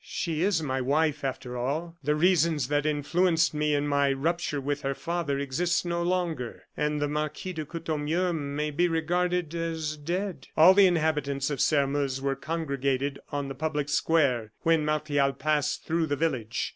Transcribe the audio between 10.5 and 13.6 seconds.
All the inhabitants of Sairmeuse were congregated on the